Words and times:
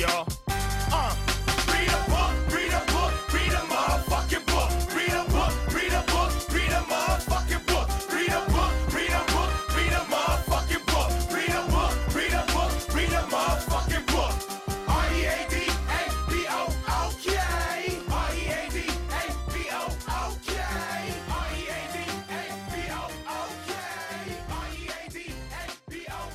y'all. 0.00 0.49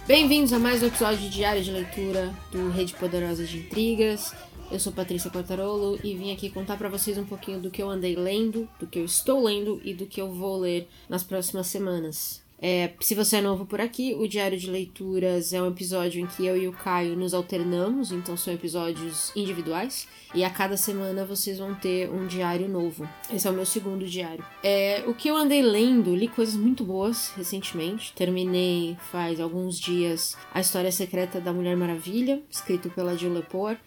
Bem-vindos 0.07 0.53
a 0.53 0.59
mais 0.59 0.83
um 0.83 0.85
episódio 0.85 1.17
de 1.17 1.29
Diário 1.31 1.63
de 1.63 1.71
Leitura 1.71 2.31
do 2.51 2.69
Rede 2.69 2.93
Poderosa 2.93 3.43
de 3.43 3.57
Intrigas. 3.57 4.35
Eu 4.69 4.79
sou 4.79 4.93
Patrícia 4.93 5.31
Quartarolo 5.31 5.99
e 6.03 6.13
vim 6.13 6.31
aqui 6.31 6.47
contar 6.47 6.77
pra 6.77 6.89
vocês 6.89 7.17
um 7.17 7.25
pouquinho 7.25 7.59
do 7.59 7.71
que 7.71 7.81
eu 7.81 7.89
andei 7.89 8.15
lendo, 8.15 8.69
do 8.79 8.85
que 8.85 8.99
eu 8.99 9.05
estou 9.05 9.43
lendo 9.43 9.81
e 9.83 9.95
do 9.95 10.05
que 10.05 10.21
eu 10.21 10.31
vou 10.31 10.59
ler 10.59 10.87
nas 11.09 11.23
próximas 11.23 11.65
semanas. 11.65 12.44
É, 12.61 12.93
se 13.01 13.13
você 13.13 13.37
é 13.37 13.41
novo 13.41 13.65
por 13.65 13.81
aqui, 13.81 14.15
o 14.17 14.27
Diário 14.27 14.57
de 14.57 14.69
Leituras 14.69 15.53
é 15.53 15.61
um 15.61 15.67
episódio 15.67 16.21
em 16.21 16.27
que 16.27 16.45
eu 16.45 16.55
e 16.55 16.67
o 16.67 16.71
Caio 16.71 17.15
nos 17.15 17.33
alternamos, 17.33 18.11
então 18.11 18.37
são 18.37 18.53
episódios 18.53 19.31
individuais, 19.35 20.07
e 20.33 20.43
a 20.43 20.49
cada 20.49 20.77
semana 20.77 21.25
vocês 21.25 21.59
vão 21.59 21.75
ter 21.75 22.09
um 22.09 22.27
diário 22.27 22.67
novo. 22.67 23.07
Esse 23.31 23.47
é 23.47 23.51
o 23.51 23.53
meu 23.53 23.65
segundo 23.65 24.05
diário. 24.05 24.43
É, 24.63 25.03
o 25.05 25.13
que 25.13 25.29
eu 25.29 25.35
andei 25.35 25.61
lendo, 25.61 26.15
li 26.15 26.27
coisas 26.27 26.55
muito 26.55 26.83
boas 26.83 27.31
recentemente. 27.35 28.13
Terminei 28.13 28.97
faz 29.11 29.39
alguns 29.39 29.79
dias 29.79 30.35
A 30.53 30.59
História 30.59 30.91
Secreta 30.91 31.39
da 31.39 31.53
Mulher 31.53 31.75
Maravilha, 31.75 32.41
escrito 32.49 32.89
pela 32.89 33.17
Jill 33.17 33.33
Lepore. 33.33 33.77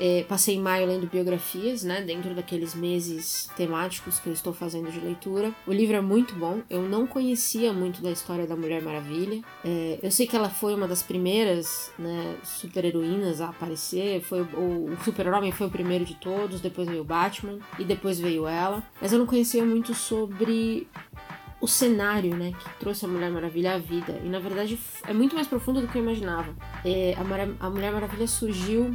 É, 0.00 0.24
passei 0.28 0.58
maio 0.58 0.86
lendo 0.86 1.06
biografias, 1.06 1.84
né, 1.84 2.00
dentro 2.02 2.34
daqueles 2.34 2.74
meses 2.74 3.48
temáticos 3.56 4.18
que 4.18 4.26
eu 4.28 4.32
estou 4.32 4.52
fazendo 4.52 4.90
de 4.90 4.98
leitura. 4.98 5.52
O 5.66 5.72
livro 5.72 5.96
é 5.96 6.00
muito 6.00 6.34
bom, 6.34 6.62
eu 6.68 6.82
não 6.82 7.06
conhecia 7.06 7.72
muito 7.72 8.02
da 8.02 8.10
história 8.10 8.46
da 8.46 8.56
Mulher 8.56 8.82
Maravilha. 8.82 9.40
É, 9.64 9.98
eu 10.02 10.10
sei 10.10 10.26
que 10.26 10.34
ela 10.34 10.50
foi 10.50 10.74
uma 10.74 10.88
das 10.88 11.02
primeiras 11.02 11.92
né, 11.98 12.36
super-heroínas 12.42 13.40
a 13.40 13.48
aparecer, 13.50 14.20
foi 14.22 14.42
o, 14.42 14.92
o 14.92 14.96
Super-Homem 15.04 15.52
foi 15.52 15.66
o 15.68 15.70
primeiro 15.70 16.04
de 16.04 16.14
todos, 16.16 16.60
depois 16.60 16.88
veio 16.88 17.02
o 17.02 17.04
Batman 17.04 17.58
e 17.78 17.84
depois 17.84 18.18
veio 18.18 18.46
ela. 18.48 18.82
Mas 19.00 19.12
eu 19.12 19.18
não 19.18 19.26
conhecia 19.26 19.64
muito 19.64 19.94
sobre 19.94 20.88
o 21.60 21.66
cenário, 21.68 22.36
né, 22.36 22.52
que 22.58 22.78
trouxe 22.78 23.06
a 23.06 23.08
Mulher 23.08 23.30
Maravilha 23.30 23.74
à 23.74 23.78
vida. 23.78 24.20
E 24.22 24.28
na 24.28 24.38
verdade 24.38 24.78
é 25.06 25.14
muito 25.14 25.34
mais 25.34 25.46
profundo 25.46 25.80
do 25.80 25.88
que 25.88 25.96
eu 25.96 26.02
imaginava. 26.02 26.54
É, 26.84 27.14
a, 27.16 27.24
Mara- 27.24 27.54
a 27.58 27.70
Mulher 27.70 27.90
Maravilha 27.92 28.26
surgiu 28.26 28.94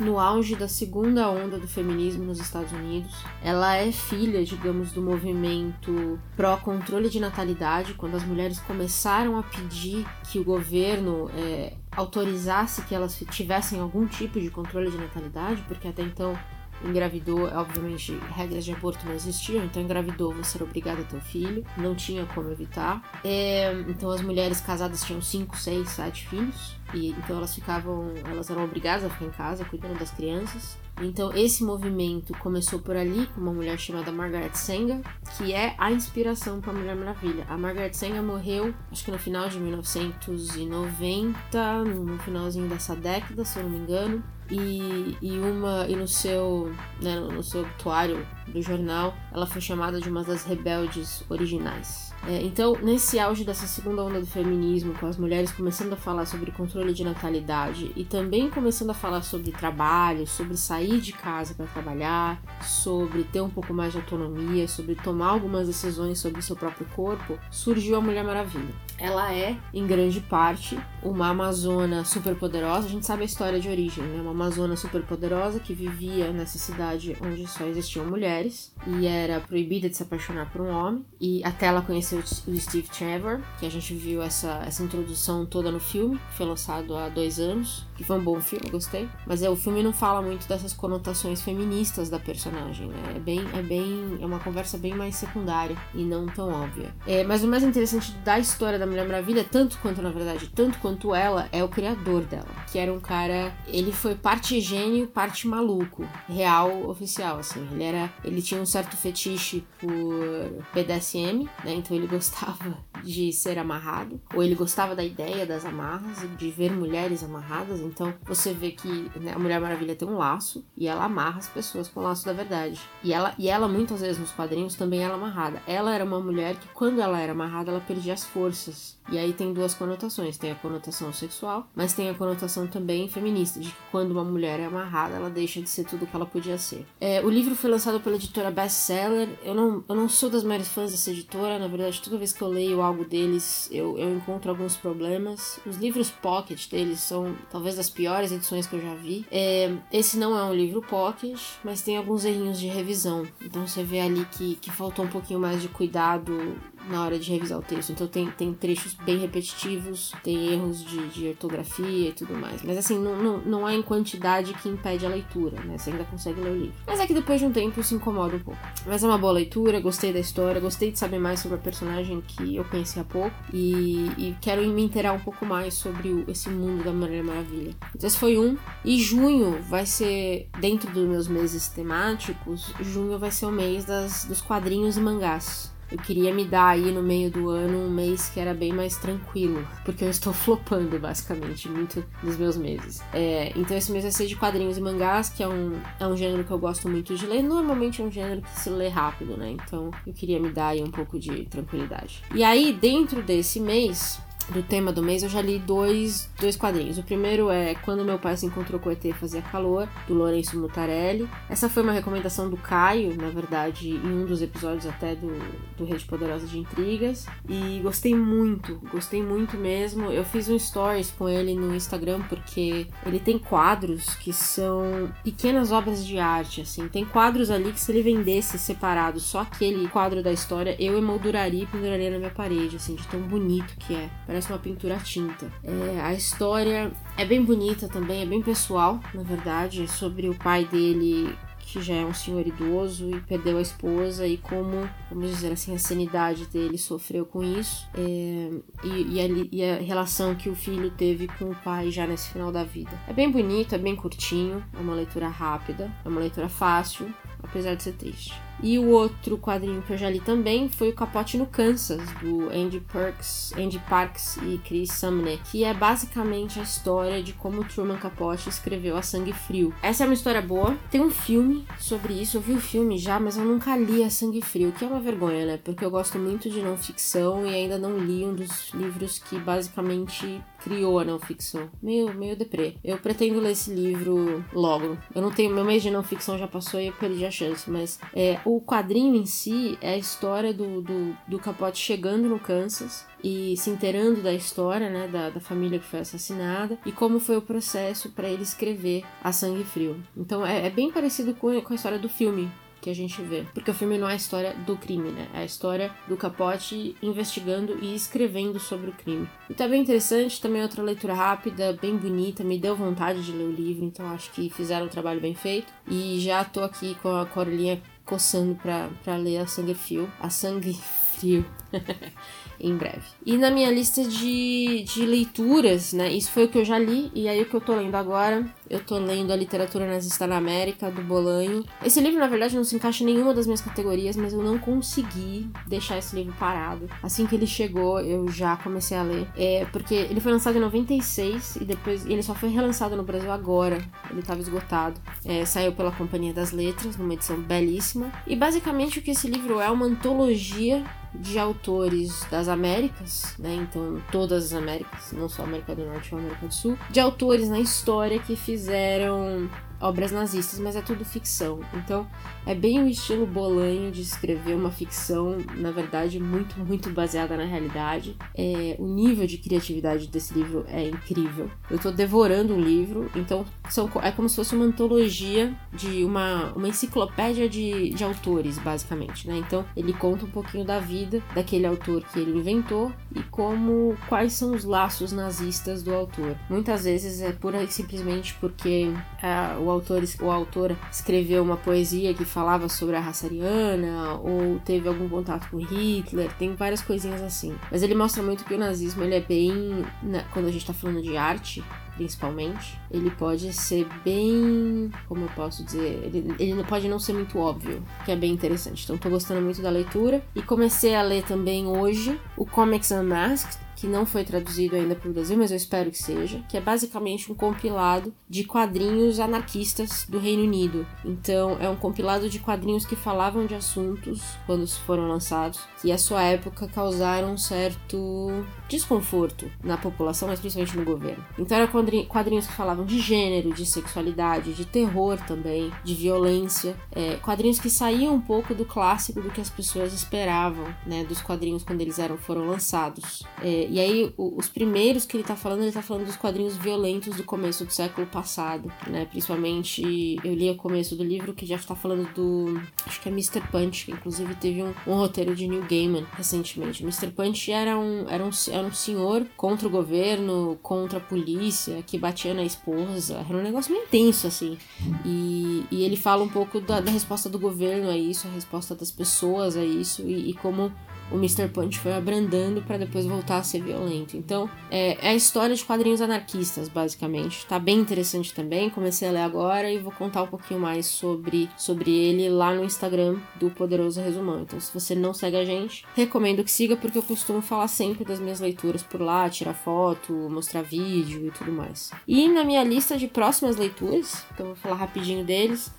no 0.00 0.18
auge 0.18 0.56
da 0.56 0.68
segunda 0.68 1.28
onda 1.28 1.58
do 1.58 1.68
feminismo 1.68 2.24
nos 2.24 2.40
Estados 2.40 2.72
Unidos. 2.72 3.12
Ela 3.42 3.76
é 3.76 3.92
filha, 3.92 4.44
digamos, 4.44 4.92
do 4.92 5.02
movimento 5.02 6.18
pró-controle 6.36 7.08
de 7.08 7.20
natalidade, 7.20 7.94
quando 7.94 8.16
as 8.16 8.24
mulheres 8.24 8.58
começaram 8.60 9.38
a 9.38 9.42
pedir 9.42 10.06
que 10.30 10.38
o 10.38 10.44
governo 10.44 11.30
é, 11.36 11.74
autorizasse 11.92 12.82
que 12.82 12.94
elas 12.94 13.22
tivessem 13.30 13.80
algum 13.80 14.06
tipo 14.06 14.40
de 14.40 14.50
controle 14.50 14.90
de 14.90 14.96
natalidade, 14.96 15.62
porque 15.68 15.88
até 15.88 16.02
então 16.02 16.38
engravidou, 16.84 17.44
obviamente, 17.52 18.12
regras 18.34 18.64
de 18.64 18.72
aborto 18.72 19.06
não 19.06 19.14
existiam, 19.14 19.64
então 19.64 19.82
engravidou, 19.82 20.34
você 20.34 20.58
era 20.58 20.64
obrigada 20.64 21.02
a 21.02 21.04
ter 21.04 21.16
um 21.16 21.20
filho, 21.20 21.64
não 21.76 21.94
tinha 21.94 22.24
como 22.26 22.50
evitar. 22.50 23.02
É, 23.24 23.72
então 23.88 24.10
as 24.10 24.20
mulheres 24.20 24.60
casadas 24.60 25.04
tinham 25.04 25.20
5, 25.20 25.56
6, 25.56 25.88
7 25.88 26.28
filhos, 26.28 26.76
e 26.94 27.10
então 27.10 27.36
elas 27.36 27.54
ficavam, 27.54 28.12
elas 28.24 28.50
eram 28.50 28.64
obrigadas 28.64 29.04
a 29.04 29.10
ficar 29.10 29.26
em 29.26 29.30
casa 29.30 29.64
cuidando 29.64 29.98
das 29.98 30.10
crianças. 30.10 30.78
Então 31.02 31.32
esse 31.34 31.64
movimento 31.64 32.36
começou 32.38 32.78
por 32.78 32.94
ali 32.94 33.26
com 33.28 33.40
uma 33.40 33.52
mulher 33.52 33.78
chamada 33.78 34.12
Margaret 34.12 34.54
Sanger, 34.54 35.00
que 35.36 35.54
é 35.54 35.74
a 35.78 35.90
inspiração 35.90 36.60
para 36.60 36.72
a 36.72 36.74
Mulher 36.74 36.94
Maravilha. 36.94 37.46
A 37.48 37.56
Margaret 37.56 37.94
Sanger 37.94 38.22
morreu, 38.22 38.74
acho 38.90 39.02
que 39.04 39.10
no 39.10 39.18
final 39.18 39.48
de 39.48 39.58
1990, 39.58 41.84
no 41.84 42.18
finalzinho 42.18 42.68
dessa 42.68 42.94
década, 42.94 43.42
se 43.44 43.58
eu 43.58 43.62
não 43.62 43.70
me 43.70 43.78
engano. 43.78 44.22
E, 44.50 45.16
e 45.22 45.38
uma 45.38 45.86
e 45.88 45.94
no 45.94 46.08
seu 46.08 46.74
né, 47.00 47.20
no 47.20 47.42
seu 47.42 47.60
obituário 47.60 48.26
do 48.48 48.60
jornal 48.60 49.14
ela 49.32 49.46
foi 49.46 49.60
chamada 49.60 50.00
de 50.00 50.08
uma 50.08 50.24
das 50.24 50.44
rebeldes 50.44 51.24
originais 51.28 52.09
É, 52.26 52.42
então 52.42 52.76
nesse 52.82 53.18
auge 53.18 53.44
dessa 53.44 53.66
segunda 53.66 54.02
onda 54.02 54.20
do 54.20 54.26
feminismo 54.26 54.92
com 54.94 55.06
as 55.06 55.16
mulheres 55.16 55.50
começando 55.50 55.94
a 55.94 55.96
falar 55.96 56.26
sobre 56.26 56.50
controle 56.50 56.92
de 56.92 57.02
natalidade 57.02 57.92
e 57.96 58.04
também 58.04 58.50
começando 58.50 58.90
a 58.90 58.94
falar 58.94 59.22
sobre 59.22 59.50
trabalho 59.52 60.26
sobre 60.26 60.56
sair 60.56 61.00
de 61.00 61.12
casa 61.12 61.54
para 61.54 61.66
trabalhar 61.66 62.42
sobre 62.62 63.24
ter 63.24 63.40
um 63.40 63.48
pouco 63.48 63.72
mais 63.72 63.92
de 63.92 63.98
autonomia 63.98 64.68
sobre 64.68 64.94
tomar 64.96 65.28
algumas 65.28 65.66
decisões 65.66 66.18
sobre 66.18 66.40
o 66.40 66.42
seu 66.42 66.54
próprio 66.54 66.86
corpo 66.94 67.38
surgiu 67.50 67.96
a 67.96 68.00
Mulher 68.02 68.22
Maravilha 68.22 68.74
ela 69.00 69.34
é, 69.34 69.56
em 69.72 69.86
grande 69.86 70.20
parte, 70.20 70.78
uma 71.02 71.28
amazona 71.28 72.04
superpoderosa. 72.04 72.86
A 72.86 72.90
gente 72.90 73.06
sabe 73.06 73.22
a 73.22 73.24
história 73.24 73.58
de 73.58 73.66
origem, 73.66 74.04
né? 74.04 74.20
Uma 74.20 74.32
amazona 74.32 74.76
superpoderosa 74.76 75.58
que 75.58 75.72
vivia 75.72 76.30
nessa 76.30 76.58
cidade 76.58 77.16
onde 77.22 77.46
só 77.46 77.64
existiam 77.64 78.04
mulheres 78.04 78.74
e 78.86 79.06
era 79.06 79.40
proibida 79.40 79.88
de 79.88 79.96
se 79.96 80.02
apaixonar 80.02 80.52
por 80.52 80.60
um 80.60 80.68
homem. 80.68 81.04
E 81.18 81.42
até 81.42 81.66
ela 81.66 81.80
o 82.16 82.56
Steve 82.56 82.88
Trevor, 82.88 83.40
que 83.58 83.66
a 83.66 83.70
gente 83.70 83.94
viu 83.94 84.22
essa, 84.22 84.62
essa 84.66 84.82
introdução 84.82 85.46
toda 85.46 85.70
no 85.70 85.80
filme, 85.80 86.18
que 86.30 86.36
foi 86.36 86.46
lançado 86.46 86.96
há 86.96 87.08
dois 87.08 87.38
anos, 87.38 87.84
que 87.96 88.04
foi 88.04 88.18
um 88.18 88.22
bom 88.22 88.40
filme, 88.40 88.70
gostei. 88.70 89.08
Mas 89.26 89.42
é, 89.42 89.50
o 89.50 89.56
filme 89.56 89.82
não 89.82 89.92
fala 89.92 90.22
muito 90.22 90.46
dessas 90.48 90.72
conotações 90.72 91.42
feministas 91.42 92.08
da 92.08 92.18
personagem, 92.18 92.88
né? 92.88 93.14
É 93.16 93.18
bem, 93.18 93.44
é 93.54 93.62
bem, 93.62 94.18
é 94.20 94.26
uma 94.26 94.38
conversa 94.38 94.78
bem 94.78 94.94
mais 94.94 95.16
secundária 95.16 95.76
e 95.94 96.02
não 96.02 96.26
tão 96.26 96.50
óbvia. 96.50 96.94
É, 97.06 97.24
mas 97.24 97.44
o 97.44 97.48
mais 97.48 97.62
interessante 97.62 98.12
da 98.24 98.38
história 98.38 98.78
da 98.78 98.86
Mulher 98.86 99.06
Maravilha, 99.06 99.44
tanto 99.44 99.78
quanto, 99.78 100.02
na 100.02 100.10
verdade, 100.10 100.48
tanto 100.54 100.78
quanto 100.78 101.14
ela, 101.14 101.48
é 101.52 101.62
o 101.62 101.68
criador 101.68 102.22
dela. 102.22 102.48
Que 102.70 102.78
era 102.78 102.92
um 102.92 103.00
cara. 103.00 103.52
Ele 103.66 103.92
foi 103.92 104.14
parte 104.14 104.60
gênio, 104.60 105.06
parte 105.06 105.48
maluco. 105.48 106.06
Real 106.28 106.88
oficial, 106.88 107.38
assim. 107.38 107.66
Ele 107.72 107.82
era. 107.82 108.12
Ele 108.24 108.40
tinha 108.40 108.60
um 108.60 108.66
certo 108.66 108.96
fetiche 108.96 109.64
por 109.78 110.64
BDSM, 110.72 111.48
né? 111.64 111.74
Então 111.74 111.96
ele 111.96 112.06
gostava 112.08 112.78
de 113.02 113.32
ser 113.32 113.58
amarrado. 113.58 114.20
Ou 114.34 114.42
ele 114.42 114.54
gostava 114.54 114.94
da 114.94 115.04
ideia 115.04 115.46
das 115.46 115.64
amarras, 115.64 116.18
de 116.38 116.50
ver 116.50 116.72
mulheres 116.72 117.22
amarradas. 117.22 117.80
Então 117.80 118.12
você 118.24 118.52
vê 118.52 118.70
que 118.70 119.10
né, 119.18 119.32
a 119.34 119.38
Mulher 119.38 119.60
Maravilha 119.60 119.96
tem 119.96 120.08
um 120.08 120.16
laço 120.16 120.64
e 120.76 120.86
ela 120.86 121.04
amarra 121.04 121.38
as 121.38 121.48
pessoas 121.48 121.88
com 121.88 122.00
o 122.00 122.02
laço 122.02 122.24
da 122.24 122.32
verdade. 122.32 122.80
E 123.02 123.12
ela, 123.12 123.34
e 123.38 123.48
ela 123.48 123.68
muitas 123.68 124.00
vezes 124.00 124.18
nos 124.18 124.32
quadrinhos 124.32 124.74
também 124.74 125.04
era 125.04 125.14
amarrada. 125.14 125.62
Ela 125.66 125.94
era 125.94 126.04
uma 126.04 126.20
mulher 126.20 126.56
que, 126.56 126.68
quando 126.68 127.00
ela 127.00 127.18
era 127.18 127.32
amarrada, 127.32 127.70
ela 127.70 127.80
perdia 127.80 128.14
as 128.14 128.24
forças. 128.24 128.98
E 129.10 129.18
aí 129.18 129.32
tem 129.32 129.52
duas 129.52 129.74
conotações: 129.74 130.38
tem 130.38 130.52
a 130.52 130.54
conotação 130.54 131.12
sexual, 131.12 131.68
mas 131.74 131.92
tem 131.92 132.08
a 132.08 132.14
conotação 132.14 132.66
também 132.66 133.08
feminista, 133.08 133.58
de 133.58 133.70
que 133.70 133.76
quando 133.90 134.12
uma 134.12 134.24
mulher 134.24 134.60
é 134.60 134.66
amarrada, 134.66 135.16
ela 135.16 135.28
deixa 135.28 135.60
de 135.60 135.68
ser 135.68 135.84
tudo 135.84 136.04
o 136.04 136.06
que 136.06 136.14
ela 136.14 136.26
podia 136.26 136.58
ser. 136.58 136.86
É, 137.00 137.20
o 137.20 137.28
livro 137.28 137.54
foi 137.54 137.70
lançado 137.70 138.00
pela 138.00 138.16
editora 138.16 138.50
Bestseller. 138.50 139.28
Eu 139.42 139.54
não, 139.54 139.84
eu 139.88 139.94
não 139.94 140.08
sou 140.08 140.30
das 140.30 140.44
maiores 140.44 140.68
fãs 140.68 140.92
dessa 140.92 141.10
editora, 141.10 141.58
na 141.58 141.66
verdade, 141.66 142.00
toda 142.00 142.18
vez 142.18 142.32
que 142.32 142.42
eu 142.42 142.48
leio 142.48 142.80
algo 142.90 143.04
deles, 143.04 143.68
eu, 143.72 143.98
eu 143.98 144.14
encontro 144.14 144.50
alguns 144.50 144.76
problemas. 144.76 145.58
Os 145.64 145.76
livros 145.76 146.10
pocket 146.10 146.68
deles 146.68 147.00
são 147.00 147.34
talvez 147.50 147.76
das 147.76 147.88
piores 147.88 148.32
edições 148.32 148.66
que 148.66 148.74
eu 148.74 148.80
já 148.80 148.94
vi. 148.94 149.24
É, 149.30 149.72
esse 149.92 150.18
não 150.18 150.36
é 150.36 150.44
um 150.44 150.54
livro 150.54 150.82
pocket, 150.82 151.40
mas 151.64 151.82
tem 151.82 151.96
alguns 151.96 152.24
errinhos 152.24 152.58
de 152.58 152.66
revisão. 152.66 153.26
Então 153.40 153.66
você 153.66 153.82
vê 153.82 154.00
ali 154.00 154.24
que, 154.32 154.56
que 154.56 154.70
faltou 154.70 155.04
um 155.04 155.08
pouquinho 155.08 155.40
mais 155.40 155.62
de 155.62 155.68
cuidado 155.68 156.56
na 156.88 157.04
hora 157.04 157.18
de 157.18 157.30
revisar 157.30 157.58
o 157.58 157.62
texto. 157.62 157.90
Então 157.90 158.06
tem, 158.06 158.30
tem 158.30 158.52
trechos 158.52 158.94
bem 158.94 159.18
repetitivos, 159.18 160.12
tem 160.22 160.52
erros 160.52 160.84
de, 160.84 161.08
de 161.08 161.28
ortografia 161.28 162.08
e 162.08 162.12
tudo 162.12 162.34
mais. 162.34 162.62
Mas 162.62 162.78
assim, 162.78 162.98
não, 162.98 163.16
não, 163.16 163.38
não 163.38 163.68
é 163.68 163.74
em 163.74 163.82
quantidade 163.82 164.54
que 164.54 164.68
impede 164.68 165.04
a 165.04 165.08
leitura, 165.08 165.60
né? 165.62 165.78
Você 165.78 165.90
ainda 165.90 166.04
consegue 166.04 166.40
ler 166.40 166.50
o 166.50 166.56
livro. 166.56 166.74
Mas 166.86 167.00
é 167.00 167.06
que 167.06 167.14
depois 167.14 167.40
de 167.40 167.46
um 167.46 167.52
tempo 167.52 167.82
se 167.82 167.94
incomoda 167.94 168.36
um 168.36 168.40
pouco. 168.40 168.60
Mas 168.86 169.02
é 169.02 169.06
uma 169.06 169.18
boa 169.18 169.32
leitura, 169.32 169.80
gostei 169.80 170.12
da 170.12 170.18
história, 170.18 170.60
gostei 170.60 170.90
de 170.90 170.98
saber 170.98 171.18
mais 171.18 171.40
sobre 171.40 171.58
a 171.58 171.60
personagem 171.60 172.20
que 172.20 172.56
eu 172.56 172.64
conheci 172.64 172.98
há 172.98 173.04
pouco. 173.04 173.34
E, 173.52 174.10
e 174.18 174.36
quero 174.40 174.66
me 174.68 174.82
inteirar 174.82 175.12
um 175.12 175.20
pouco 175.20 175.44
mais 175.44 175.74
sobre 175.74 176.08
o, 176.08 176.24
esse 176.28 176.48
mundo 176.48 176.84
da 176.84 176.92
Mulher 176.92 177.22
Maravilha. 177.22 177.74
Então 177.94 178.06
esse 178.06 178.18
foi 178.18 178.38
um. 178.38 178.56
E 178.84 179.00
junho 179.00 179.62
vai 179.62 179.86
ser, 179.86 180.48
dentro 180.58 180.90
dos 180.90 181.06
meus 181.06 181.28
meses 181.28 181.68
temáticos, 181.68 182.72
junho 182.80 183.18
vai 183.18 183.30
ser 183.30 183.46
o 183.46 183.52
mês 183.52 183.84
das, 183.84 184.24
dos 184.24 184.40
quadrinhos 184.40 184.96
e 184.96 185.00
mangás. 185.00 185.70
Eu 185.90 185.98
queria 185.98 186.32
me 186.32 186.44
dar 186.44 186.68
aí 186.68 186.92
no 186.92 187.02
meio 187.02 187.30
do 187.30 187.48
ano 187.48 187.78
um 187.78 187.90
mês 187.90 188.28
que 188.28 188.38
era 188.38 188.54
bem 188.54 188.72
mais 188.72 188.96
tranquilo, 188.96 189.66
porque 189.84 190.04
eu 190.04 190.10
estou 190.10 190.32
flopando 190.34 190.98
basicamente 190.98 191.68
muito 191.68 192.04
dos 192.22 192.36
meus 192.36 192.56
meses. 192.56 193.02
É, 193.12 193.52
então 193.56 193.76
esse 193.76 193.90
mês 193.90 194.04
vai 194.04 194.12
ser 194.12 194.26
de 194.26 194.36
quadrinhos 194.36 194.78
e 194.78 194.80
mangás, 194.80 195.28
que 195.28 195.42
é 195.42 195.48
um, 195.48 195.80
é 195.98 196.06
um 196.06 196.16
gênero 196.16 196.44
que 196.44 196.50
eu 196.50 196.58
gosto 196.58 196.88
muito 196.88 197.16
de 197.16 197.26
ler. 197.26 197.42
Normalmente 197.42 198.00
é 198.00 198.04
um 198.04 198.10
gênero 198.10 198.42
que 198.42 198.58
se 198.58 198.70
lê 198.70 198.88
rápido, 198.88 199.36
né? 199.36 199.50
Então 199.50 199.90
eu 200.06 200.12
queria 200.12 200.38
me 200.38 200.50
dar 200.50 200.68
aí 200.68 200.82
um 200.82 200.90
pouco 200.90 201.18
de 201.18 201.44
tranquilidade. 201.46 202.22
E 202.34 202.44
aí, 202.44 202.72
dentro 202.72 203.22
desse 203.22 203.58
mês, 203.58 204.20
do 204.48 204.62
tema 204.62 204.92
do 204.92 205.02
mês, 205.02 205.22
eu 205.22 205.28
já 205.28 205.40
li 205.40 205.58
dois, 205.58 206.28
dois 206.40 206.56
quadrinhos. 206.56 206.98
O 206.98 207.02
primeiro 207.02 207.50
é 207.50 207.74
Quando 207.74 208.04
Meu 208.04 208.18
Pai 208.18 208.36
Se 208.36 208.46
Encontrou 208.46 208.80
com 208.80 208.88
o 208.88 208.92
ET 208.92 209.04
Fazia 209.14 209.42
Calor, 209.42 209.88
do 210.06 210.14
Lourenço 210.14 210.58
Mutarelli. 210.58 211.28
Essa 211.48 211.68
foi 211.68 211.82
uma 211.82 211.92
recomendação 211.92 212.50
do 212.50 212.56
Caio, 212.56 213.16
na 213.16 213.28
verdade, 213.28 213.90
em 213.90 214.08
um 214.08 214.24
dos 214.24 214.42
episódios 214.42 214.86
até 214.86 215.14
do, 215.14 215.28
do 215.76 215.84
Rede 215.84 216.04
Poderosa 216.04 216.46
de 216.46 216.58
Intrigas. 216.58 217.26
E 217.48 217.80
gostei 217.82 218.14
muito, 218.14 218.80
gostei 218.90 219.22
muito 219.22 219.56
mesmo. 219.56 220.10
Eu 220.10 220.24
fiz 220.24 220.48
um 220.48 220.58
stories 220.58 221.10
com 221.10 221.28
ele 221.28 221.54
no 221.54 221.74
Instagram 221.74 222.22
porque 222.28 222.86
ele 223.06 223.20
tem 223.20 223.38
quadros 223.38 224.14
que 224.16 224.32
são 224.32 225.10
pequenas 225.22 225.70
obras 225.72 226.04
de 226.04 226.18
arte, 226.18 226.62
assim. 226.62 226.88
Tem 226.88 227.04
quadros 227.04 227.50
ali 227.50 227.72
que 227.72 227.80
se 227.80 227.92
ele 227.92 228.02
vendesse 228.02 228.58
separado, 228.58 229.20
só 229.20 229.40
aquele 229.40 229.88
quadro 229.88 230.22
da 230.22 230.32
história, 230.32 230.76
eu 230.78 230.98
emolduraria 230.98 231.62
e 231.62 231.66
penduraria 231.66 232.10
na 232.10 232.18
minha 232.18 232.30
parede, 232.30 232.76
assim, 232.76 232.94
de 232.94 233.06
tão 233.06 233.20
bonito 233.20 233.74
que 233.78 233.94
é. 233.94 234.10
Parece 234.30 234.52
uma 234.52 234.60
pintura 234.60 234.94
à 234.94 234.98
tinta. 235.00 235.52
É, 235.64 236.00
a 236.02 236.14
história 236.14 236.92
é 237.18 237.24
bem 237.24 237.44
bonita 237.44 237.88
também, 237.88 238.22
é 238.22 238.24
bem 238.24 238.40
pessoal, 238.40 239.00
na 239.12 239.24
verdade, 239.24 239.82
é 239.82 239.86
sobre 239.88 240.28
o 240.28 240.34
pai 240.36 240.64
dele 240.64 241.36
que 241.58 241.82
já 241.82 241.94
é 241.94 242.04
um 242.04 242.14
senhor 242.14 242.46
idoso 242.46 243.10
e 243.10 243.20
perdeu 243.22 243.58
a 243.58 243.60
esposa 243.60 244.24
e 244.28 244.36
como, 244.36 244.88
vamos 245.10 245.30
dizer 245.30 245.50
assim, 245.50 245.74
a 245.74 245.80
sanidade 245.80 246.46
dele 246.46 246.78
sofreu 246.78 247.26
com 247.26 247.42
isso 247.42 247.88
é, 247.92 248.50
e, 248.84 249.16
e, 249.16 249.20
a, 249.20 249.26
e, 249.50 249.64
a, 249.64 249.82
relação 249.82 250.36
que 250.36 250.48
o 250.48 250.54
filho 250.54 250.92
teve 250.92 251.26
com 251.26 251.46
o 251.46 251.54
pai 251.56 251.90
já 251.90 252.06
nesse 252.06 252.30
final 252.30 252.52
da 252.52 252.62
vida. 252.62 252.92
É 253.08 253.12
bem 253.12 253.28
bonito, 253.28 253.74
é 253.74 253.78
bem 253.78 253.96
curtinho, 253.96 254.64
é 254.72 254.80
uma 254.80 254.94
leitura 254.94 255.26
rápida, 255.26 255.90
é 256.04 256.08
uma 256.08 256.20
leitura 256.20 256.48
fácil, 256.48 257.12
apesar 257.42 257.74
de 257.74 257.82
ser 257.82 257.94
triste. 257.94 258.32
E 258.62 258.78
o 258.78 258.88
outro 258.90 259.38
quadrinho 259.38 259.82
que 259.82 259.92
eu 259.92 259.98
já 259.98 260.10
li 260.10 260.20
também 260.20 260.68
foi 260.68 260.90
o 260.90 260.94
Capote 260.94 261.38
no 261.38 261.46
Kansas, 261.46 262.00
do 262.20 262.50
Andy 262.50 262.80
Parks, 262.80 263.52
Andy 263.56 263.78
Parks 263.88 264.36
e 264.42 264.58
Chris 264.58 264.92
Sumner, 264.92 265.38
que 265.50 265.64
é 265.64 265.72
basicamente 265.72 266.60
a 266.60 266.62
história 266.62 267.22
de 267.22 267.32
como 267.32 267.64
Truman 267.64 267.96
Capote 267.96 268.48
escreveu 268.48 268.96
A 268.96 269.02
Sangue 269.02 269.32
Frio. 269.32 269.72
Essa 269.82 270.04
é 270.04 270.06
uma 270.06 270.14
história 270.14 270.42
boa. 270.42 270.76
Tem 270.90 271.00
um 271.00 271.10
filme 271.10 271.66
sobre 271.78 272.14
isso, 272.14 272.36
eu 272.36 272.40
vi 272.40 272.52
o 272.52 272.60
filme 272.60 272.98
já, 272.98 273.18
mas 273.18 273.36
eu 273.36 273.44
nunca 273.44 273.76
li 273.76 274.04
A 274.04 274.10
Sangue 274.10 274.42
Frio, 274.42 274.72
que 274.72 274.84
é 274.84 274.88
uma 274.88 275.00
vergonha, 275.00 275.46
né? 275.46 275.60
Porque 275.62 275.84
eu 275.84 275.90
gosto 275.90 276.18
muito 276.18 276.50
de 276.50 276.60
não 276.60 276.76
ficção 276.76 277.46
e 277.46 277.54
ainda 277.54 277.78
não 277.78 277.98
li 277.98 278.24
um 278.24 278.34
dos 278.34 278.70
livros 278.74 279.18
que 279.18 279.38
basicamente 279.38 280.42
criou 280.62 280.98
a 280.98 281.04
não 281.04 281.18
ficção. 281.18 281.70
Meio, 281.82 282.14
meio 282.14 282.36
deprê. 282.36 282.74
Eu 282.84 282.98
pretendo 282.98 283.40
ler 283.40 283.52
esse 283.52 283.72
livro 283.72 284.44
logo. 284.52 284.98
Eu 285.14 285.22
não 285.22 285.30
tenho. 285.30 285.54
Meu 285.54 285.64
mês 285.64 285.82
de 285.82 285.90
não 285.90 286.02
ficção 286.02 286.38
já 286.38 286.46
passou 286.46 286.80
e 286.80 286.88
eu 286.88 286.92
perdi 286.92 287.24
a 287.24 287.30
chance, 287.30 287.70
mas 287.70 287.98
é, 288.14 288.38
o 288.56 288.60
quadrinho 288.60 289.14
em 289.14 289.26
si 289.26 289.78
é 289.80 289.94
a 289.94 289.98
história 289.98 290.52
do, 290.52 290.80
do, 290.80 291.16
do 291.26 291.38
Capote 291.38 291.78
chegando 291.78 292.28
no 292.28 292.38
Kansas 292.38 293.06
e 293.22 293.56
se 293.56 293.70
inteirando 293.70 294.22
da 294.22 294.32
história, 294.32 294.90
né, 294.90 295.06
da, 295.06 295.30
da 295.30 295.40
família 295.40 295.78
que 295.78 295.86
foi 295.86 296.00
assassinada 296.00 296.78
e 296.84 296.92
como 296.92 297.20
foi 297.20 297.36
o 297.36 297.42
processo 297.42 298.10
para 298.10 298.28
ele 298.28 298.42
escrever 298.42 299.04
A 299.22 299.32
Sangue 299.32 299.64
Frio. 299.64 300.02
Então 300.16 300.44
é, 300.44 300.66
é 300.66 300.70
bem 300.70 300.90
parecido 300.90 301.34
com, 301.34 301.60
com 301.60 301.72
a 301.72 301.76
história 301.76 301.98
do 301.98 302.08
filme, 302.08 302.50
que 302.80 302.90
a 302.90 302.94
gente 302.94 303.20
vê. 303.22 303.44
Porque 303.52 303.70
o 303.70 303.74
filme 303.74 303.98
não 303.98 304.08
é 304.08 304.14
a 304.14 304.16
história 304.16 304.54
do 304.66 304.76
crime, 304.76 305.10
né? 305.10 305.28
É 305.34 305.38
a 305.40 305.44
história 305.44 305.90
do 306.08 306.16
Capote 306.16 306.96
investigando 307.02 307.78
e 307.80 307.94
escrevendo 307.94 308.58
sobre 308.58 308.90
o 308.90 308.92
crime. 308.92 309.28
E 309.48 309.54
tá 309.54 309.68
bem 309.68 309.82
interessante, 309.82 310.40
também 310.40 310.62
outra 310.62 310.82
leitura 310.82 311.14
rápida, 311.14 311.76
bem 311.80 311.96
bonita, 311.96 312.42
me 312.42 312.58
deu 312.58 312.74
vontade 312.74 313.22
de 313.24 313.32
ler 313.32 313.44
o 313.44 313.52
livro, 313.52 313.84
então 313.84 314.06
acho 314.06 314.30
que 314.32 314.50
fizeram 314.50 314.86
um 314.86 314.88
trabalho 314.88 315.20
bem 315.20 315.34
feito. 315.34 315.72
E 315.86 316.18
já 316.20 316.44
tô 316.44 316.62
aqui 316.62 316.96
com 317.02 317.14
a 317.14 317.26
Corelinha 317.26 317.82
coçando 318.04 318.54
pra 318.54 319.16
ler 319.16 319.38
a 319.38 319.46
Sangue 319.46 319.74
Frio. 319.74 320.10
A 320.20 320.30
Sangue 320.30 320.74
Frio. 320.74 321.44
em 322.60 322.76
breve. 322.76 323.02
E 323.24 323.36
na 323.36 323.50
minha 323.50 323.70
lista 323.70 324.02
de, 324.04 324.84
de 324.84 325.06
leituras, 325.06 325.92
né? 325.92 326.12
Isso 326.12 326.30
foi 326.30 326.44
o 326.44 326.48
que 326.48 326.58
eu 326.58 326.64
já 326.64 326.78
li, 326.78 327.10
e 327.14 327.28
aí 327.28 327.42
o 327.42 327.46
que 327.46 327.54
eu 327.54 327.60
tô 327.60 327.74
lendo 327.74 327.94
agora, 327.94 328.46
eu 328.68 328.80
tô 328.80 328.98
lendo 328.98 329.32
a 329.32 329.36
Literatura 329.36 329.86
Nazista 329.86 330.26
na 330.26 330.36
América, 330.36 330.90
do 330.90 331.02
Bolanho. 331.02 331.64
Esse 331.84 332.00
livro, 332.00 332.20
na 332.20 332.26
verdade, 332.26 332.54
não 332.54 332.64
se 332.64 332.76
encaixa 332.76 333.02
em 333.02 333.06
nenhuma 333.06 333.34
das 333.34 333.46
minhas 333.46 333.60
categorias, 333.60 334.16
mas 334.16 334.32
eu 334.32 334.42
não 334.42 334.58
consegui 334.58 335.48
deixar 335.66 335.98
esse 335.98 336.14
livro 336.14 336.34
parado. 336.38 336.88
Assim 337.02 337.26
que 337.26 337.34
ele 337.34 337.46
chegou, 337.46 338.00
eu 338.00 338.28
já 338.28 338.56
comecei 338.56 338.96
a 338.96 339.02
ler. 339.02 339.26
É, 339.36 339.66
porque 339.72 339.94
ele 339.94 340.20
foi 340.20 340.32
lançado 340.32 340.56
em 340.56 340.60
96 340.60 341.56
e 341.56 341.64
depois 341.64 342.06
ele 342.06 342.22
só 342.22 342.34
foi 342.34 342.50
relançado 342.50 342.96
no 342.96 343.02
Brasil 343.02 343.32
agora. 343.32 343.78
Ele 344.10 344.22
tava 344.22 344.40
esgotado. 344.40 345.00
É, 345.24 345.44
saiu 345.44 345.72
pela 345.72 345.90
Companhia 345.90 346.32
das 346.32 346.52
Letras, 346.52 346.96
numa 346.96 347.14
edição 347.14 347.40
belíssima. 347.40 348.12
E 348.26 348.36
basicamente 348.36 348.98
o 348.98 349.02
que 349.02 349.10
esse 349.10 349.28
livro 349.28 349.60
é 349.60 349.70
uma 349.70 349.86
antologia 349.86 350.84
de 351.14 351.38
autores 351.38 352.24
das 352.30 352.48
Américas, 352.48 353.34
né? 353.38 353.54
Então, 353.54 354.00
todas 354.12 354.46
as 354.46 354.52
Américas, 354.52 355.12
não 355.12 355.28
só 355.28 355.42
América 355.42 355.74
do 355.74 355.84
Norte 355.84 356.14
ou 356.14 356.20
América 356.20 356.46
do 356.46 356.54
Sul, 356.54 356.78
de 356.90 357.00
autores 357.00 357.48
na 357.48 357.58
história 357.58 358.18
que 358.18 358.36
fizeram 358.36 359.48
obras 359.80 360.12
nazistas, 360.12 360.58
mas 360.58 360.76
é 360.76 360.82
tudo 360.82 361.04
ficção. 361.04 361.60
Então, 361.74 362.06
é 362.46 362.54
bem 362.54 362.82
o 362.82 362.88
estilo 362.88 363.26
Bolanho 363.26 363.90
de 363.90 364.02
escrever 364.02 364.54
uma 364.54 364.70
ficção, 364.70 365.38
na 365.56 365.70
verdade, 365.70 366.20
muito, 366.20 366.58
muito 366.60 366.90
baseada 366.90 367.36
na 367.36 367.44
realidade. 367.44 368.16
É, 368.36 368.76
o 368.78 368.86
nível 368.86 369.26
de 369.26 369.38
criatividade 369.38 370.08
desse 370.08 370.34
livro 370.34 370.64
é 370.68 370.88
incrível. 370.88 371.50
Eu 371.70 371.78
tô 371.78 371.90
devorando 371.90 372.54
o 372.54 372.60
livro, 372.60 373.10
então 373.14 373.44
são, 373.68 373.90
é 374.02 374.10
como 374.10 374.28
se 374.28 374.36
fosse 374.36 374.54
uma 374.54 374.64
antologia 374.64 375.54
de 375.72 376.04
uma, 376.04 376.52
uma 376.52 376.68
enciclopédia 376.68 377.48
de, 377.48 377.90
de 377.90 378.04
autores, 378.04 378.58
basicamente, 378.58 379.26
né? 379.26 379.38
Então, 379.38 379.64
ele 379.76 379.92
conta 379.92 380.24
um 380.24 380.30
pouquinho 380.30 380.64
da 380.64 380.78
vida 380.78 381.22
daquele 381.34 381.66
autor 381.66 382.04
que 382.04 382.18
ele 382.18 382.38
inventou 382.38 382.92
e 383.14 383.22
como 383.24 383.96
quais 384.08 384.32
são 384.32 384.52
os 384.54 384.64
laços 384.64 385.12
nazistas 385.12 385.82
do 385.82 385.94
autor. 385.94 386.36
Muitas 386.48 386.84
vezes 386.84 387.20
é 387.20 387.32
pura 387.32 387.62
e 387.62 387.68
simplesmente 387.68 388.34
porque 388.34 388.92
uh, 389.22 389.60
o 389.60 389.69
autor 389.70 390.02
ou 390.20 390.30
autora 390.30 390.76
escreveu 390.90 391.42
uma 391.42 391.56
poesia 391.56 392.14
que 392.14 392.24
falava 392.24 392.68
sobre 392.68 392.96
a 392.96 393.00
raça 393.00 393.26
ariana 393.26 394.14
ou 394.14 394.58
teve 394.64 394.88
algum 394.88 395.08
contato 395.08 395.48
com 395.50 395.58
Hitler, 395.58 396.32
tem 396.38 396.54
várias 396.54 396.82
coisinhas 396.82 397.22
assim. 397.22 397.54
Mas 397.70 397.82
ele 397.82 397.94
mostra 397.94 398.22
muito 398.22 398.44
que 398.44 398.54
o 398.54 398.58
nazismo 398.58 399.02
ele 399.02 399.14
é 399.14 399.20
bem, 399.20 399.84
né, 400.02 400.24
quando 400.32 400.46
a 400.46 400.52
gente 400.52 400.66
tá 400.66 400.72
falando 400.72 401.02
de 401.02 401.16
arte, 401.16 401.62
principalmente, 402.00 402.78
ele 402.90 403.10
pode 403.10 403.52
ser 403.52 403.86
bem. 404.02 404.90
Como 405.06 405.24
eu 405.24 405.28
posso 405.36 405.62
dizer? 405.62 406.00
Ele, 406.04 406.34
ele 406.38 406.64
pode 406.64 406.88
não 406.88 406.98
ser 406.98 407.12
muito 407.12 407.38
óbvio, 407.38 407.82
que 408.06 408.10
é 408.10 408.16
bem 408.16 408.32
interessante. 408.32 408.84
Então, 408.84 408.96
tô 408.96 409.10
gostando 409.10 409.42
muito 409.42 409.60
da 409.60 409.68
leitura. 409.68 410.24
E 410.34 410.40
comecei 410.40 410.94
a 410.94 411.02
ler 411.02 411.22
também 411.24 411.66
hoje 411.66 412.18
o 412.38 412.46
Comics 412.46 412.90
Unmasked, 412.90 413.58
que 413.80 413.86
não 413.86 414.04
foi 414.04 414.24
traduzido 414.24 414.76
ainda 414.76 414.94
para 414.94 415.08
o 415.08 415.12
Brasil, 415.12 415.38
mas 415.38 415.50
eu 415.50 415.56
espero 415.56 415.90
que 415.90 415.96
seja, 415.96 416.44
que 416.50 416.56
é 416.56 416.60
basicamente 416.60 417.32
um 417.32 417.34
compilado 417.34 418.12
de 418.28 418.44
quadrinhos 418.44 419.18
anarquistas 419.18 420.04
do 420.06 420.18
Reino 420.18 420.42
Unido. 420.42 420.86
Então, 421.02 421.56
é 421.58 421.68
um 421.68 421.76
compilado 421.76 422.28
de 422.28 422.38
quadrinhos 422.38 422.84
que 422.84 422.94
falavam 422.94 423.46
de 423.46 423.54
assuntos 423.54 424.20
quando 424.44 424.66
foram 424.68 425.08
lançados 425.08 425.60
que 425.80 425.90
à 425.90 425.96
sua 425.96 426.22
época 426.22 426.68
causaram 426.68 427.32
um 427.32 427.38
certo 427.38 428.44
desconforto 428.68 429.50
na 429.64 429.78
população, 429.78 430.28
mas 430.28 430.38
principalmente 430.38 430.76
no 430.76 430.84
governo. 430.84 431.24
Então, 431.38 431.56
eram 431.56 431.68
quadrinhos 432.06 432.46
que 432.46 432.52
falavam 432.52 432.84
de 432.84 433.00
gênero, 433.00 433.54
de 433.54 433.64
sexualidade, 433.64 434.52
de 434.52 434.66
terror 434.66 435.18
também, 435.26 435.72
de 435.82 435.94
violência, 435.94 436.76
é, 436.92 437.14
quadrinhos 437.16 437.58
que 437.58 437.70
saíam 437.70 438.14
um 438.14 438.20
pouco 438.20 438.54
do 438.54 438.66
clássico 438.66 439.22
do 439.22 439.30
que 439.30 439.40
as 439.40 439.48
pessoas 439.48 439.94
esperavam, 439.94 440.66
né, 440.86 441.02
dos 441.02 441.22
quadrinhos 441.22 441.62
quando 441.62 441.80
eles 441.80 441.98
eram 441.98 442.18
foram 442.18 442.46
lançados. 442.46 443.24
É, 443.42 443.69
e 443.70 443.78
aí, 443.78 444.12
o, 444.16 444.36
os 444.36 444.48
primeiros 444.48 445.04
que 445.04 445.16
ele 445.16 445.22
tá 445.22 445.36
falando, 445.36 445.62
ele 445.62 445.70
tá 445.70 445.80
falando 445.80 446.06
dos 446.06 446.16
quadrinhos 446.16 446.56
violentos 446.56 447.16
do 447.16 447.22
começo 447.22 447.64
do 447.64 447.72
século 447.72 448.04
passado, 448.04 448.72
né? 448.88 449.04
Principalmente, 449.04 450.18
eu 450.24 450.34
li 450.34 450.50
o 450.50 450.56
começo 450.56 450.96
do 450.96 451.04
livro 451.04 451.32
que 451.32 451.46
já 451.46 451.54
está 451.54 451.76
falando 451.76 452.12
do. 452.12 452.60
Acho 452.84 453.00
que 453.00 453.08
é 453.08 453.12
Mr. 453.12 453.40
Punch, 453.50 453.84
que 453.84 453.92
inclusive 453.92 454.34
teve 454.34 454.64
um, 454.64 454.74
um 454.88 454.94
roteiro 454.94 455.36
de 455.36 455.46
Neil 455.46 455.62
Gaiman 455.68 456.04
recentemente. 456.16 456.82
Mr. 456.82 457.12
Punch 457.12 457.52
era 457.52 457.78
um, 457.78 458.08
era, 458.08 458.24
um, 458.24 458.30
era 458.50 458.66
um 458.66 458.72
senhor 458.72 459.24
contra 459.36 459.68
o 459.68 459.70
governo, 459.70 460.58
contra 460.62 460.98
a 460.98 461.00
polícia, 461.00 461.80
que 461.86 461.96
batia 461.96 462.34
na 462.34 462.42
esposa. 462.42 463.24
Era 463.28 463.38
um 463.38 463.42
negócio 463.42 463.72
meio 463.72 463.84
intenso, 463.84 464.26
assim. 464.26 464.58
E, 465.06 465.64
e 465.70 465.84
ele 465.84 465.96
fala 465.96 466.24
um 466.24 466.28
pouco 466.28 466.60
da, 466.60 466.80
da 466.80 466.90
resposta 466.90 467.28
do 467.28 467.38
governo 467.38 467.88
a 467.88 467.96
isso, 467.96 468.26
a 468.26 468.30
resposta 468.32 468.74
das 468.74 468.90
pessoas 468.90 469.56
a 469.56 469.64
isso, 469.64 470.02
e, 470.02 470.30
e 470.30 470.34
como 470.34 470.72
o 471.10 471.16
Mr. 471.16 471.48
Punch 471.48 471.78
foi 471.78 471.92
abrandando 471.92 472.62
para 472.62 472.78
depois 472.78 473.04
voltar 473.06 473.38
a 473.38 473.42
ser 473.42 473.62
violento. 473.62 474.16
Então, 474.16 474.48
é, 474.70 474.98
é, 475.06 475.10
a 475.10 475.14
história 475.14 475.54
de 475.54 475.64
quadrinhos 475.64 476.00
anarquistas, 476.00 476.68
basicamente. 476.68 477.46
Tá 477.46 477.58
bem 477.58 477.78
interessante 477.78 478.32
também. 478.32 478.70
Comecei 478.70 479.08
a 479.08 479.12
ler 479.12 479.22
agora 479.22 479.70
e 479.70 479.78
vou 479.78 479.92
contar 479.92 480.22
um 480.22 480.26
pouquinho 480.26 480.60
mais 480.60 480.86
sobre, 480.86 481.48
sobre 481.56 481.90
ele 481.90 482.28
lá 482.28 482.54
no 482.54 482.64
Instagram 482.64 483.18
do 483.36 483.50
Poderoso 483.50 484.00
Resumão. 484.00 484.42
Então, 484.42 484.60
se 484.60 484.72
você 484.72 484.94
não 484.94 485.12
segue 485.12 485.36
a 485.36 485.44
gente, 485.44 485.84
recomendo 485.94 486.44
que 486.44 486.50
siga, 486.50 486.76
porque 486.76 486.98
eu 486.98 487.02
costumo 487.02 487.40
falar 487.40 487.68
sempre 487.68 488.04
das 488.04 488.20
minhas 488.20 488.40
leituras 488.40 488.82
por 488.82 489.00
lá, 489.00 489.28
tirar 489.28 489.54
foto, 489.54 490.12
mostrar 490.30 490.62
vídeo 490.62 491.26
e 491.26 491.30
tudo 491.30 491.52
mais. 491.52 491.90
E 492.06 492.28
na 492.28 492.44
minha 492.44 492.62
lista 492.62 492.96
de 492.96 493.08
próximas 493.08 493.56
leituras, 493.56 494.24
então 494.32 494.46
vou 494.46 494.56
falar 494.56 494.76
rapidinho 494.76 495.24
deles. 495.24 495.72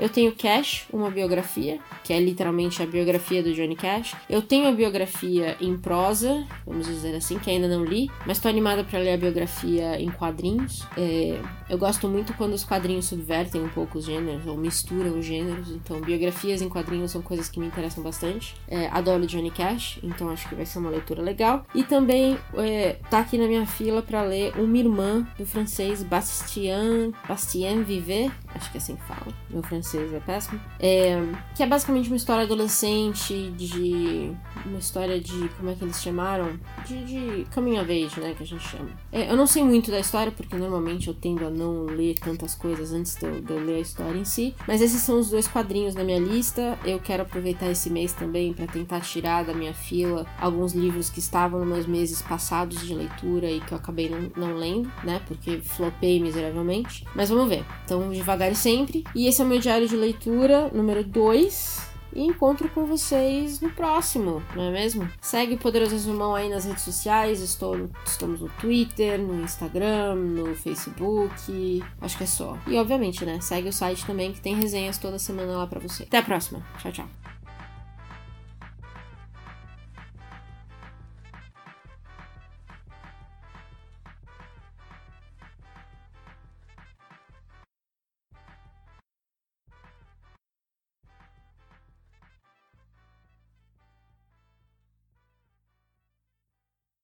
Eu 0.00 0.08
tenho 0.08 0.34
Cash, 0.34 0.86
uma 0.90 1.10
biografia, 1.10 1.78
que 2.02 2.10
é 2.14 2.18
literalmente 2.18 2.82
a 2.82 2.86
biografia 2.86 3.42
do 3.42 3.52
Johnny 3.52 3.76
Cash. 3.76 4.16
Eu 4.30 4.40
tenho 4.40 4.66
a 4.66 4.72
biografia 4.72 5.58
em 5.60 5.76
prosa, 5.76 6.42
vamos 6.66 6.86
dizer 6.86 7.14
assim, 7.14 7.38
que 7.38 7.50
ainda 7.50 7.68
não 7.68 7.84
li, 7.84 8.10
mas 8.26 8.38
tô 8.38 8.48
animada 8.48 8.82
para 8.82 8.98
ler 8.98 9.12
a 9.12 9.16
biografia 9.18 10.00
em 10.00 10.10
quadrinhos. 10.10 10.86
É, 10.96 11.38
eu 11.68 11.76
gosto 11.76 12.08
muito 12.08 12.32
quando 12.32 12.54
os 12.54 12.64
quadrinhos 12.64 13.04
subvertem 13.04 13.62
um 13.62 13.68
pouco 13.68 13.98
os 13.98 14.06
gêneros, 14.06 14.46
ou 14.46 14.56
misturam 14.56 15.18
os 15.18 15.26
gêneros, 15.26 15.68
então 15.68 16.00
biografias 16.00 16.62
em 16.62 16.68
quadrinhos 16.70 17.10
são 17.10 17.20
coisas 17.20 17.50
que 17.50 17.60
me 17.60 17.66
interessam 17.66 18.02
bastante. 18.02 18.56
É, 18.66 18.86
adoro 18.86 19.26
Johnny 19.26 19.50
Cash, 19.50 19.98
então 20.02 20.30
acho 20.30 20.48
que 20.48 20.54
vai 20.54 20.64
ser 20.64 20.78
uma 20.78 20.88
leitura 20.88 21.20
legal. 21.20 21.66
E 21.74 21.84
também 21.84 22.38
é, 22.56 22.96
tá 23.10 23.18
aqui 23.18 23.36
na 23.36 23.46
minha 23.46 23.66
fila 23.66 24.00
para 24.00 24.22
ler 24.22 24.58
Uma 24.58 24.78
Irmã, 24.78 25.28
do 25.36 25.44
francês 25.44 26.02
Bastien, 26.02 27.12
Bastien 27.28 27.82
Viver, 27.82 28.32
acho 28.54 28.70
que 28.70 28.78
é 28.78 28.80
assim 28.80 28.96
que 28.96 29.02
fala, 29.02 29.26
meu 29.50 29.62
francês 29.62 29.89
é 29.96 30.20
péssimo, 30.20 30.60
é, 30.78 31.20
que 31.54 31.62
é 31.62 31.66
basicamente 31.66 32.08
uma 32.08 32.16
história 32.16 32.44
adolescente, 32.44 33.50
de. 33.56 34.32
uma 34.64 34.78
história 34.78 35.20
de. 35.20 35.48
como 35.56 35.70
é 35.70 35.74
que 35.74 35.84
eles 35.84 36.00
chamaram? 36.02 36.58
De, 36.86 37.04
de 37.04 37.46
coming 37.52 37.78
of 37.78 37.90
age, 37.90 38.20
né, 38.20 38.34
que 38.36 38.42
a 38.42 38.46
gente 38.46 38.66
chama. 38.66 38.90
É, 39.12 39.30
eu 39.30 39.36
não 39.36 39.46
sei 39.46 39.64
muito 39.64 39.90
da 39.90 39.98
história, 39.98 40.32
porque 40.32 40.56
normalmente 40.56 41.08
eu 41.08 41.14
tendo 41.14 41.46
a 41.46 41.50
não 41.50 41.84
ler 41.86 42.18
tantas 42.18 42.54
coisas 42.54 42.92
antes 42.92 43.16
de 43.16 43.26
eu, 43.26 43.40
de 43.40 43.52
eu 43.52 43.64
ler 43.64 43.76
a 43.76 43.80
história 43.80 44.18
em 44.18 44.24
si, 44.24 44.54
mas 44.66 44.80
esses 44.80 45.00
são 45.02 45.18
os 45.18 45.30
dois 45.30 45.48
quadrinhos 45.48 45.94
da 45.94 46.04
minha 46.04 46.18
lista. 46.18 46.78
Eu 46.84 46.98
quero 46.98 47.22
aproveitar 47.22 47.70
esse 47.70 47.90
mês 47.90 48.12
também 48.12 48.52
para 48.52 48.66
tentar 48.66 49.00
tirar 49.00 49.44
da 49.44 49.52
minha 49.52 49.74
fila 49.74 50.26
alguns 50.40 50.72
livros 50.72 51.10
que 51.10 51.18
estavam 51.18 51.64
nos 51.64 51.80
meus 51.80 51.86
meses 51.86 52.22
passados 52.22 52.80
de 52.86 52.94
leitura 52.94 53.50
e 53.50 53.60
que 53.60 53.72
eu 53.72 53.78
acabei 53.78 54.08
não, 54.08 54.30
não 54.36 54.56
lendo, 54.56 54.90
né, 55.04 55.20
porque 55.26 55.60
flopei 55.60 56.20
miseravelmente. 56.20 57.04
Mas 57.14 57.28
vamos 57.28 57.48
ver. 57.48 57.64
Então, 57.84 58.10
devagar 58.10 58.50
e 58.50 58.54
sempre. 58.54 59.04
E 59.14 59.26
esse 59.26 59.40
é 59.40 59.44
o 59.44 59.48
meu 59.48 59.60
diário 59.70 59.86
de 59.86 59.94
leitura 59.94 60.68
número 60.74 61.04
2 61.04 61.90
e 62.12 62.22
encontro 62.22 62.68
com 62.70 62.86
vocês 62.86 63.60
no 63.60 63.70
próximo, 63.70 64.42
não 64.56 64.64
é 64.64 64.70
mesmo? 64.72 65.08
Segue 65.20 65.54
o 65.54 65.58
Poderoso 65.58 65.92
Resumão 65.92 66.34
aí 66.34 66.48
nas 66.48 66.64
redes 66.64 66.82
sociais, 66.82 67.40
estou 67.40 67.78
no, 67.78 67.88
estamos 68.04 68.40
no 68.40 68.48
Twitter, 68.60 69.16
no 69.20 69.40
Instagram, 69.44 70.16
no 70.16 70.56
Facebook, 70.56 71.84
acho 72.00 72.18
que 72.18 72.24
é 72.24 72.26
só. 72.26 72.58
E 72.66 72.76
obviamente, 72.76 73.24
né, 73.24 73.40
segue 73.40 73.68
o 73.68 73.72
site 73.72 74.04
também 74.04 74.32
que 74.32 74.40
tem 74.40 74.56
resenhas 74.56 74.98
toda 74.98 75.20
semana 75.20 75.58
lá 75.58 75.68
pra 75.68 75.78
você. 75.78 76.02
Até 76.02 76.18
a 76.18 76.22
próxima, 76.24 76.66
tchau, 76.82 76.90
tchau. 76.90 77.08